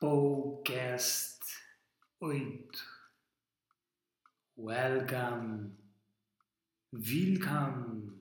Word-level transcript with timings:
Podcast 0.00 1.44
8 2.20 2.70
Welcome. 4.56 5.76
Welcome. 6.90 8.12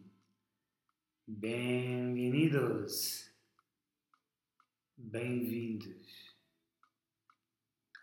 Bem-vindos. 1.26 2.91
Bem-vindos 4.98 6.36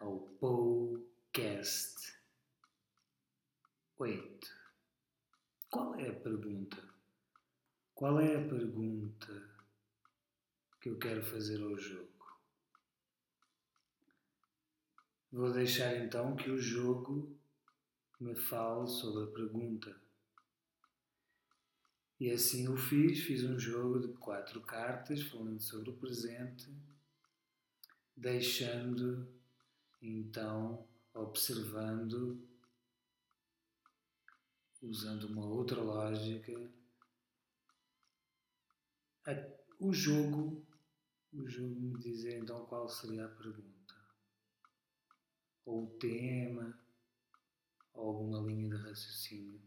ao 0.01 0.21
Podcast 0.41 2.17
8 3.99 4.47
Qual 5.69 5.95
é 5.97 6.09
a 6.09 6.15
pergunta? 6.15 6.83
Qual 7.95 8.19
é 8.21 8.37
a 8.37 8.49
pergunta 8.49 9.51
que 10.81 10.89
eu 10.89 10.99
quero 10.99 11.23
fazer 11.23 11.63
ao 11.63 11.77
jogo? 11.77 12.16
Vou 15.37 15.53
deixar 15.53 15.95
então 15.99 16.35
que 16.35 16.49
o 16.49 16.57
jogo 16.57 17.39
me 18.19 18.35
fale 18.35 18.89
sobre 18.89 19.25
a 19.25 19.35
pergunta. 19.35 19.95
E 22.19 22.31
assim 22.31 22.67
o 22.69 22.75
fiz, 22.75 23.21
fiz 23.21 23.45
um 23.45 23.59
jogo 23.59 24.01
de 24.01 24.15
quatro 24.15 24.63
cartas 24.63 25.21
falando 25.21 25.61
sobre 25.61 25.91
o 25.91 25.97
presente, 25.99 26.75
deixando 28.17 29.29
então, 30.01 30.89
observando, 31.13 32.43
usando 34.81 35.25
uma 35.25 35.45
outra 35.45 35.83
lógica, 35.83 36.51
o 39.79 39.93
jogo, 39.93 40.67
o 41.31 41.47
jogo 41.47 41.79
me 41.79 41.99
dizer 41.99 42.39
então 42.39 42.65
qual 42.65 42.89
seria 42.89 43.27
a 43.27 43.29
pergunta 43.29 43.86
ou 45.67 45.85
o 45.85 45.99
tema, 45.99 46.79
ou 47.93 48.09
alguma 48.09 48.41
linha 48.41 48.71
de 48.71 48.77
raciocínio. 48.77 49.61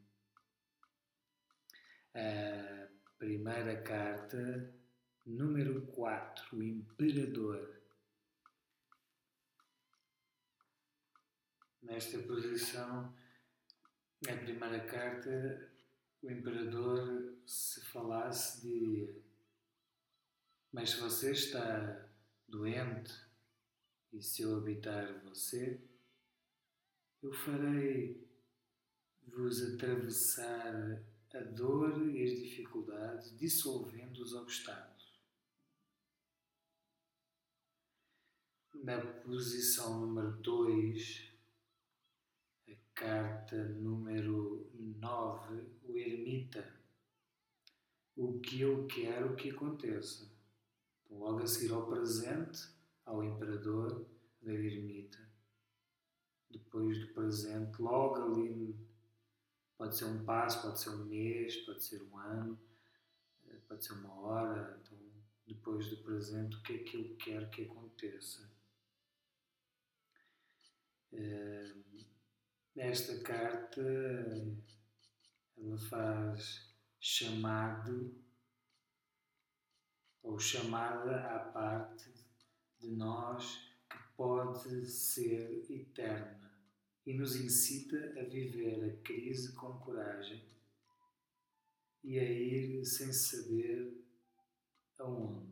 A 2.15 2.87
primeira 3.17 3.81
carta, 3.81 4.73
número 5.25 5.85
4, 5.87 6.57
o 6.57 6.63
Imperador. 6.63 7.77
Nesta 11.81 12.17
posição, 12.19 13.13
a 14.27 14.37
primeira 14.37 14.79
carta, 14.85 15.69
o 16.21 16.31
Imperador, 16.31 17.35
se 17.45 17.83
falasse, 17.85 18.61
diria: 18.61 19.15
Mas 20.71 20.91
se 20.91 21.01
você 21.01 21.31
está 21.31 22.07
doente 22.47 23.28
e 24.11 24.21
se 24.21 24.41
eu 24.41 24.55
habitar 24.55 25.21
você, 25.23 25.79
eu 27.21 27.31
farei 27.31 28.27
vos 29.27 29.61
atravessar 29.73 31.03
a 31.33 31.39
dor 31.39 32.09
e 32.09 32.23
as 32.23 32.39
dificuldades, 32.39 33.37
dissolvendo 33.37 34.17
os 34.17 34.33
obstáculos. 34.33 35.19
Na 38.73 38.99
posição 38.99 39.99
número 39.99 40.31
2, 40.37 41.33
a 42.69 42.75
carta 42.95 43.63
número 43.63 44.71
9, 44.73 45.65
o 45.83 45.97
ermita. 45.97 46.79
O 48.15 48.39
que 48.39 48.61
eu 48.61 48.87
quero 48.87 49.35
que 49.35 49.51
aconteça. 49.51 50.29
Logo 51.09 51.39
a 51.39 51.47
seguir 51.47 51.73
ao 51.73 51.87
presente, 51.87 52.78
ao 53.09 53.23
imperador 53.23 54.05
da 54.41 54.53
ermita 54.53 55.17
depois 56.49 56.99
do 56.99 57.13
presente, 57.13 57.81
logo 57.81 58.15
ali, 58.23 58.75
pode 59.77 59.97
ser 59.97 60.05
um 60.05 60.23
passo, 60.23 60.61
pode 60.61 60.79
ser 60.79 60.89
um 60.91 61.05
mês, 61.05 61.57
pode 61.65 61.83
ser 61.83 62.01
um 62.03 62.17
ano, 62.17 62.59
eh, 63.47 63.59
pode 63.67 63.83
ser 63.83 63.93
uma 63.93 64.13
hora, 64.19 64.79
então 64.81 64.97
depois 65.47 65.89
do 65.89 65.97
presente, 65.97 66.55
o 66.55 66.63
que 66.63 66.73
é 66.73 66.77
que 66.79 66.97
eu 66.97 67.15
quero 67.17 67.49
que 67.49 67.63
aconteça. 67.65 68.51
Eh, 71.11 71.73
esta 72.75 73.19
carta 73.21 73.81
ela 75.57 75.77
faz 75.77 76.73
chamado 76.99 78.15
ou 80.21 80.39
chamada 80.39 81.35
à 81.35 81.39
parte 81.39 82.28
de 82.79 82.89
nós 82.91 83.69
que 83.89 83.97
pode 84.15 84.85
ser 84.87 85.65
eterna 85.69 86.51
e 87.05 87.13
nos 87.13 87.35
incita 87.35 87.97
a 88.19 88.23
viver 88.23 88.83
a 88.89 89.03
crise 89.03 89.53
com 89.53 89.79
coragem 89.79 90.43
e 92.03 92.17
a 92.17 92.23
ir 92.23 92.85
sem 92.85 93.11
saber 93.11 94.05
aonde. 94.97 95.49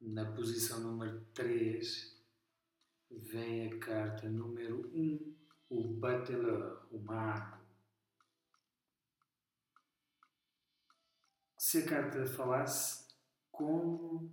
Na 0.00 0.32
posição 0.32 0.80
número 0.80 1.24
3 1.34 2.20
vem 3.10 3.68
a 3.68 3.78
carta 3.78 4.28
número 4.28 4.90
1, 4.94 5.36
o 5.68 5.94
Bateleur, 5.94 6.86
o 6.90 6.98
mago. 6.98 7.62
Se 11.56 11.78
a 11.78 11.86
carta 11.86 12.26
falasse 12.26 13.11
como 13.52 14.32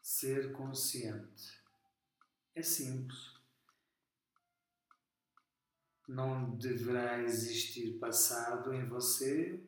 ser 0.00 0.52
consciente 0.52 1.60
é 2.54 2.62
simples. 2.62 3.36
Não 6.06 6.56
deverá 6.56 7.20
existir 7.22 7.98
passado 7.98 8.72
em 8.72 8.86
você, 8.86 9.60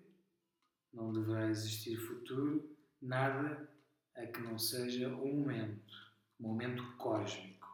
não 0.93 1.13
deverá 1.13 1.49
existir 1.49 1.97
futuro, 1.97 2.77
nada 3.01 3.69
a 4.15 4.27
que 4.27 4.41
não 4.41 4.59
seja 4.59 5.09
o 5.09 5.35
momento, 5.35 5.95
o 6.39 6.45
momento 6.45 6.97
cósmico. 6.97 7.69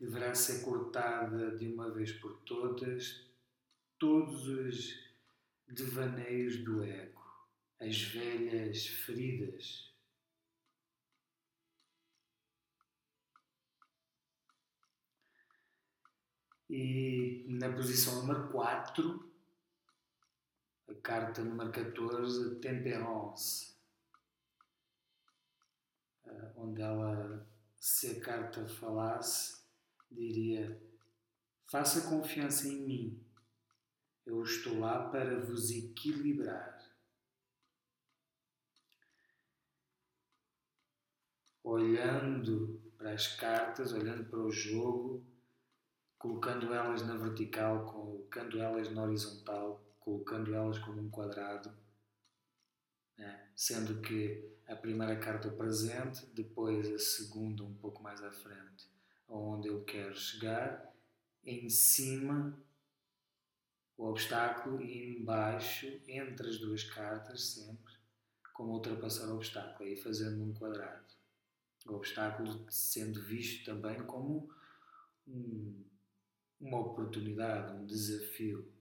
Deverá 0.00 0.34
ser 0.34 0.62
cortada 0.64 1.56
de 1.56 1.72
uma 1.72 1.90
vez 1.90 2.12
por 2.12 2.42
todas 2.42 3.26
todos 3.98 4.46
os 4.46 5.06
devaneios 5.66 6.62
do 6.62 6.84
ego, 6.84 7.15
as 7.80 8.00
velhas 8.02 8.86
feridas 8.86 9.86
E 16.68 17.46
na 17.48 17.72
posição 17.72 18.16
número 18.16 18.48
4, 18.50 19.32
a 20.88 20.94
carta 20.94 21.44
número 21.44 21.70
14, 21.70 22.56
Temperance, 22.56 23.76
eh, 26.26 26.52
onde 26.56 26.82
ela, 26.82 27.48
se 27.78 28.10
a 28.10 28.20
carta 28.20 28.66
falasse, 28.66 29.64
diria: 30.10 30.82
Faça 31.66 32.10
confiança 32.10 32.66
em 32.66 32.80
mim, 32.80 33.24
eu 34.24 34.42
estou 34.42 34.80
lá 34.80 35.08
para 35.08 35.38
vos 35.44 35.70
equilibrar. 35.70 36.75
Olhando 41.66 42.80
para 42.96 43.12
as 43.12 43.26
cartas, 43.26 43.92
olhando 43.92 44.24
para 44.30 44.38
o 44.38 44.52
jogo, 44.52 45.26
colocando 46.16 46.72
elas 46.72 47.04
na 47.04 47.16
vertical, 47.16 47.84
colocando 47.86 48.62
elas 48.62 48.88
na 48.92 49.02
horizontal, 49.02 49.84
colocando 49.98 50.54
elas 50.54 50.78
como 50.78 51.02
um 51.02 51.10
quadrado, 51.10 51.76
né? 53.18 53.50
sendo 53.56 54.00
que 54.00 54.48
a 54.68 54.76
primeira 54.76 55.16
carta 55.16 55.50
presente, 55.50 56.24
depois 56.26 56.88
a 56.88 57.00
segunda 57.00 57.64
um 57.64 57.74
pouco 57.74 58.00
mais 58.00 58.22
à 58.22 58.30
frente, 58.30 58.88
onde 59.28 59.66
eu 59.66 59.82
quero 59.82 60.14
chegar, 60.14 60.94
em 61.42 61.68
cima 61.68 62.56
o 63.96 64.04
obstáculo 64.04 64.80
e 64.80 65.18
embaixo, 65.18 66.00
entre 66.06 66.48
as 66.48 66.58
duas 66.58 66.84
cartas, 66.84 67.44
sempre, 67.44 67.92
como 68.54 68.74
ultrapassar 68.74 69.26
o 69.30 69.34
obstáculo, 69.34 69.88
aí 69.88 69.96
fazendo 69.96 70.44
um 70.44 70.54
quadrado. 70.54 71.15
O 71.86 71.94
obstáculo 71.94 72.66
sendo 72.70 73.22
visto 73.22 73.64
também 73.64 74.04
como 74.06 74.50
um 75.26 75.84
uma 76.60 76.80
oportunidade, 76.80 77.72
um 77.74 77.86
desafio 77.86 78.72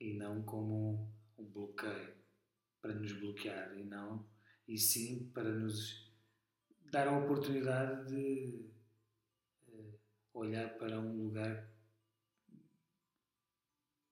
e 0.00 0.14
não 0.14 0.42
como 0.42 1.12
um 1.36 1.44
bloqueio 1.44 2.14
para 2.80 2.94
nos 2.94 3.12
bloquear 3.12 3.76
e 3.76 3.84
não 3.84 4.26
e 4.68 4.78
sim 4.78 5.30
para 5.34 5.50
nos 5.50 6.12
dar 6.90 7.08
a 7.08 7.18
oportunidade 7.18 8.08
de 8.08 8.70
uh, 9.68 10.00
olhar 10.32 10.78
para 10.78 11.00
um 11.00 11.24
lugar 11.24 11.68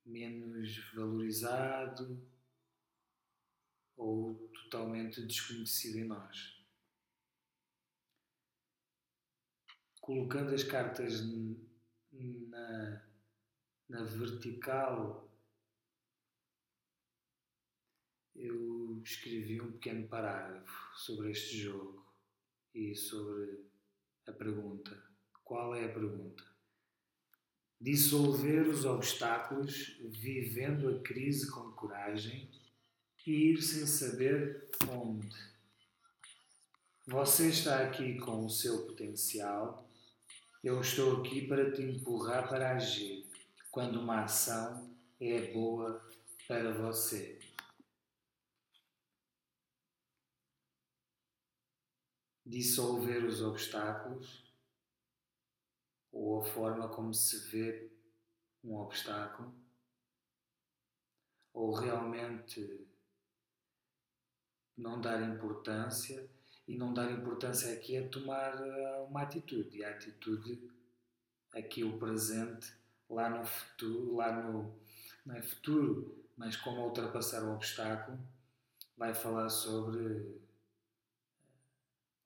menos 0.05 0.93
valorizado 0.95 2.21
ou 3.97 4.35
totalmente 4.49 5.25
desconhecido 5.25 5.99
em 5.99 6.05
nós. 6.05 6.52
Colocando 10.03 10.53
as 10.53 10.65
cartas 10.65 11.23
na, 12.13 13.03
na 13.89 14.03
vertical, 14.03 15.33
eu 18.35 19.01
escrevi 19.05 19.61
um 19.61 19.73
pequeno 19.73 20.09
parágrafo 20.09 20.99
sobre 20.99 21.31
este 21.31 21.57
jogo 21.57 22.05
e 22.75 22.95
sobre 22.97 23.65
a 24.27 24.33
pergunta. 24.33 25.01
Qual 25.45 25.75
é 25.75 25.85
a 25.85 25.93
pergunta? 25.93 26.45
Dissolver 27.81 28.69
os 28.69 28.85
obstáculos, 28.85 29.99
vivendo 30.01 30.89
a 30.89 31.01
crise 31.01 31.49
com 31.49 31.73
coragem 31.73 32.51
e 33.25 33.53
ir 33.53 33.63
sem 33.63 33.87
saber 33.87 34.69
onde. 34.89 35.53
Você 37.07 37.51
está 37.51 37.85
aqui 37.85 38.19
com 38.19 38.45
o 38.45 38.51
seu 38.51 38.85
potencial 38.87 39.92
eu 40.63 40.81
estou 40.81 41.21
aqui 41.21 41.49
para 41.49 41.73
te 41.73 41.83
empurrar 41.83 42.49
para 42.49 42.77
agir 42.77 43.29
quando 43.73 44.01
uma 44.01 44.23
ação 44.23 44.95
é 45.21 45.53
boa 45.53 46.01
para 46.47 46.73
você. 46.73 47.41
Dissolver 52.47 53.25
os 53.25 53.43
obstáculos 53.43 54.45
ou 56.13 56.41
a 56.41 56.45
forma 56.45 56.89
como 56.89 57.13
se 57.13 57.39
vê 57.51 57.91
um 58.63 58.77
obstáculo 58.77 59.53
ou 61.53 61.75
realmente 61.75 62.87
não 64.77 65.01
dar 65.01 65.23
importância 65.23 66.31
e 66.67 66.77
não 66.77 66.95
dar 66.95 67.11
importância 67.11 67.73
aqui 67.73 67.97
é 67.97 68.09
tomar 68.09 68.55
eh, 68.55 69.07
uma 69.09 69.23
atitude. 69.23 69.79
E 69.79 69.85
a 69.85 69.91
atitude, 69.91 70.71
aqui 71.53 71.83
o 71.85 71.99
presente, 71.99 72.73
lá 73.09 73.29
no 73.29 73.45
futuro, 73.45 74.17
lá 74.17 74.33
no. 74.33 74.75
não 75.25 75.35
é 75.35 75.43
futuro, 75.43 76.25
mas 76.37 76.57
como 76.57 76.83
ultrapassar 76.83 77.43
o 77.45 77.55
obstáculo, 77.55 78.19
vai 78.97 79.15
falar 79.15 79.49
sobre 79.49 80.41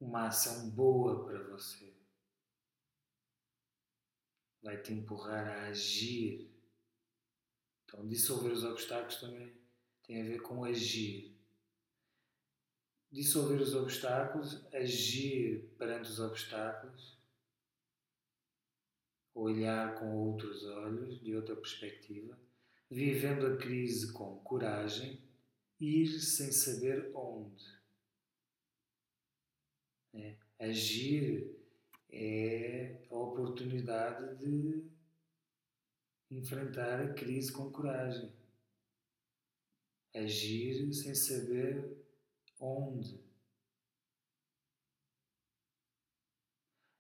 uma 0.00 0.26
ação 0.26 0.68
boa 0.70 1.24
para 1.24 1.42
você. 1.44 1.94
Vai 4.62 4.76
te 4.82 4.92
empurrar 4.92 5.46
a 5.46 5.68
agir. 5.68 6.50
Então, 7.84 8.06
dissolver 8.06 8.52
os 8.52 8.64
obstáculos 8.64 9.20
também 9.20 9.54
tem 10.02 10.20
a 10.20 10.24
ver 10.24 10.42
com 10.42 10.64
agir 10.64 11.35
dissolver 13.16 13.62
os 13.62 13.74
obstáculos, 13.74 14.62
agir 14.74 15.70
perante 15.78 16.10
os 16.10 16.20
obstáculos, 16.20 17.18
olhar 19.34 19.94
com 19.98 20.14
outros 20.14 20.62
olhos, 20.66 21.18
de 21.22 21.34
outra 21.34 21.56
perspectiva, 21.56 22.38
vivendo 22.90 23.46
a 23.46 23.56
crise 23.56 24.12
com 24.12 24.38
coragem, 24.40 25.18
ir 25.80 26.06
sem 26.20 26.52
saber 26.52 27.10
onde. 27.14 27.64
É, 30.12 30.36
agir 30.58 31.56
é 32.10 33.00
a 33.10 33.14
oportunidade 33.16 34.36
de 34.36 34.84
enfrentar 36.30 37.00
a 37.00 37.14
crise 37.14 37.50
com 37.50 37.70
coragem. 37.70 38.30
Agir 40.14 40.92
sem 40.92 41.14
saber 41.14 42.05
Onde? 42.58 43.24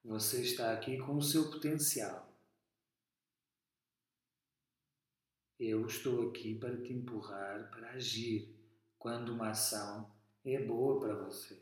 Você 0.04 0.42
está 0.42 0.72
aqui 0.72 0.98
com 0.98 1.16
o 1.16 1.22
seu 1.22 1.50
potencial. 1.50 2.32
Eu 5.58 5.86
estou 5.86 6.28
aqui 6.28 6.54
para 6.54 6.80
te 6.80 6.92
empurrar 6.92 7.70
para 7.70 7.90
agir 7.92 8.54
quando 8.98 9.32
uma 9.32 9.50
ação 9.50 10.14
é 10.44 10.62
boa 10.62 11.00
para 11.00 11.14
você. 11.24 11.60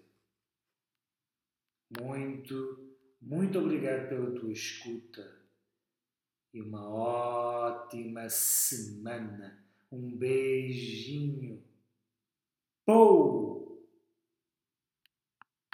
Muito, 2.01 2.97
muito 3.23 3.59
obrigado 3.59 4.09
pela 4.09 4.35
tua 4.35 4.53
escuta 4.53 5.45
e 6.53 6.61
uma 6.61 6.89
ótima 6.89 8.29
semana. 8.29 9.65
Um 9.91 10.17
beijinho. 10.17 11.63
Pou! 12.85 13.54